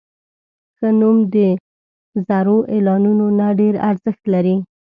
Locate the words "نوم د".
0.99-1.35